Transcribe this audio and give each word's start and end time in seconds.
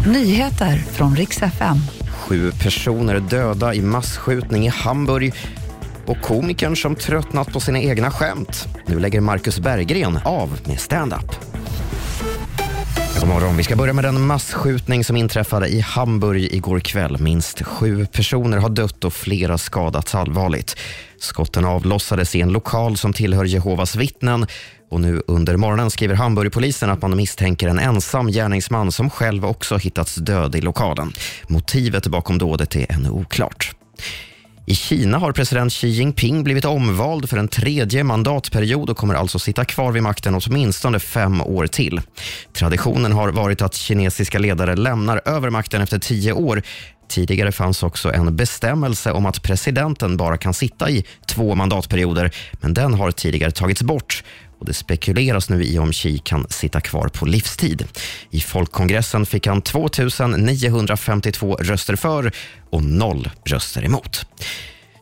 Nyheter 0.00 0.76
från 0.76 1.16
riks 1.16 1.42
FM. 1.42 1.76
Sju 2.08 2.52
personer 2.52 3.20
döda 3.20 3.74
i 3.74 3.82
massskjutning 3.82 4.66
i 4.66 4.68
Hamburg 4.68 5.34
och 6.06 6.20
komikern 6.20 6.76
som 6.76 6.94
tröttnat 6.94 7.52
på 7.52 7.60
sina 7.60 7.80
egna 7.80 8.10
skämt. 8.10 8.68
Nu 8.86 9.00
lägger 9.00 9.20
Marcus 9.20 9.58
Berggren 9.60 10.18
av 10.24 10.58
med 10.66 10.80
stand-up. 10.80 11.53
God 13.24 13.32
morgon. 13.32 13.56
Vi 13.56 13.64
ska 13.64 13.76
börja 13.76 13.92
med 13.92 14.04
den 14.04 14.26
massskjutning 14.26 15.04
som 15.04 15.16
inträffade 15.16 15.68
i 15.68 15.80
Hamburg 15.80 16.42
igår 16.42 16.80
kväll. 16.80 17.18
Minst 17.18 17.62
sju 17.62 18.06
personer 18.06 18.58
har 18.58 18.68
dött 18.68 19.04
och 19.04 19.12
flera 19.12 19.58
skadats 19.58 20.14
allvarligt. 20.14 20.76
Skotten 21.18 21.64
avlossades 21.64 22.34
i 22.34 22.40
en 22.40 22.52
lokal 22.52 22.96
som 22.96 23.12
tillhör 23.12 23.44
Jehovas 23.44 23.96
vittnen 23.96 24.46
och 24.90 25.00
nu 25.00 25.22
under 25.26 25.56
morgonen 25.56 25.90
skriver 25.90 26.14
Hamburgpolisen 26.14 26.90
att 26.90 27.02
man 27.02 27.16
misstänker 27.16 27.68
en 27.68 27.78
ensam 27.78 28.28
gärningsman 28.28 28.92
som 28.92 29.10
själv 29.10 29.46
också 29.46 29.76
hittats 29.76 30.14
död 30.14 30.54
i 30.54 30.60
lokalen. 30.60 31.12
Motivet 31.48 32.06
bakom 32.06 32.38
dådet 32.38 32.76
är 32.76 32.92
ännu 32.92 33.10
oklart. 33.10 33.74
I 34.66 34.74
Kina 34.74 35.18
har 35.18 35.32
president 35.32 35.72
Xi 35.72 35.88
Jinping 35.88 36.44
blivit 36.44 36.64
omvald 36.64 37.30
för 37.30 37.36
en 37.36 37.48
tredje 37.48 38.04
mandatperiod 38.04 38.90
och 38.90 38.96
kommer 38.96 39.14
alltså 39.14 39.38
sitta 39.38 39.64
kvar 39.64 39.92
vid 39.92 40.02
makten 40.02 40.40
åtminstone 40.46 41.00
fem 41.00 41.40
år 41.40 41.66
till. 41.66 42.00
Traditionen 42.52 43.12
har 43.12 43.28
varit 43.28 43.62
att 43.62 43.74
kinesiska 43.74 44.38
ledare 44.38 44.76
lämnar 44.76 45.20
över 45.24 45.50
makten 45.50 45.82
efter 45.82 45.98
tio 45.98 46.32
år. 46.32 46.62
Tidigare 47.08 47.52
fanns 47.52 47.82
också 47.82 48.12
en 48.12 48.36
bestämmelse 48.36 49.12
om 49.12 49.26
att 49.26 49.42
presidenten 49.42 50.16
bara 50.16 50.36
kan 50.36 50.54
sitta 50.54 50.90
i 50.90 51.04
två 51.26 51.54
mandatperioder, 51.54 52.34
men 52.52 52.74
den 52.74 52.94
har 52.94 53.10
tidigare 53.10 53.50
tagits 53.50 53.82
bort 53.82 54.24
och 54.58 54.66
det 54.66 54.74
spekuleras 54.74 55.48
nu 55.48 55.64
i 55.64 55.78
om 55.78 55.92
Xi 55.92 56.18
kan 56.18 56.46
sitta 56.48 56.80
kvar 56.80 57.08
på 57.08 57.26
livstid. 57.26 57.84
I 58.30 58.40
folkkongressen 58.40 59.26
fick 59.26 59.46
han 59.46 59.62
2 59.62 59.88
952 60.36 61.56
röster 61.56 61.96
för 61.96 62.32
och 62.70 62.84
noll 62.84 63.30
röster 63.44 63.84
emot. 63.84 64.26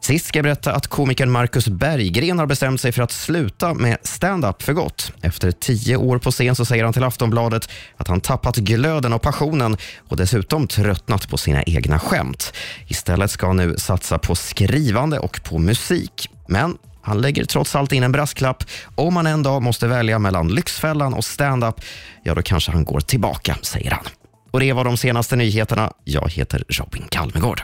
Sist 0.05 0.27
ska 0.27 0.39
jag 0.39 0.45
berätta 0.45 0.73
att 0.73 0.86
komikern 0.86 1.30
Marcus 1.30 1.69
Berggren 1.69 2.39
har 2.39 2.47
bestämt 2.47 2.80
sig 2.80 2.92
för 2.92 3.03
att 3.03 3.12
sluta 3.12 3.75
med 3.75 3.98
stand-up 4.03 4.62
för 4.62 4.73
gott. 4.73 5.12
Efter 5.20 5.50
tio 5.50 5.97
år 5.97 6.19
på 6.19 6.30
scen 6.30 6.55
så 6.55 6.64
säger 6.64 6.84
han 6.84 6.92
till 6.92 7.05
Aftonbladet 7.05 7.69
att 7.97 8.08
han 8.08 8.20
tappat 8.20 8.56
glöden 8.56 9.12
och 9.12 9.23
passionen 9.23 9.77
och 10.08 10.17
dessutom 10.17 10.67
tröttnat 10.67 11.28
på 11.28 11.39
sina 11.39 11.62
egna 11.62 11.98
skämt. 11.98 12.53
Istället 12.86 13.30
ska 13.30 13.47
han 13.47 13.56
nu 13.56 13.75
satsa 13.78 14.19
på 14.19 14.34
skrivande 14.34 15.19
och 15.19 15.41
på 15.45 15.58
musik. 15.58 16.28
Men 16.48 16.78
han 17.03 17.20
lägger 17.20 17.45
trots 17.45 17.77
allt 17.77 17.92
in 17.92 18.03
en 18.03 18.12
brasklapp. 18.12 18.64
Om 18.95 19.17
han 19.17 19.27
en 19.27 19.42
dag 19.42 19.62
måste 19.62 19.89
välja 19.89 20.19
mellan 20.19 20.48
Lyxfällan 20.48 21.14
och 21.14 21.25
stand-up, 21.25 21.81
ja 22.22 22.34
då 22.34 22.42
kanske 22.42 22.72
han 22.72 22.84
går 22.84 23.00
tillbaka, 23.00 23.56
säger 23.62 23.91
han. 23.91 24.05
Och 24.50 24.61
det 24.61 24.72
var 24.72 24.84
de 24.84 24.97
senaste 24.97 25.36
nyheterna. 25.36 25.92
Jag 26.05 26.30
heter 26.30 26.64
Robin 26.69 27.06
Kalmegård. 27.08 27.62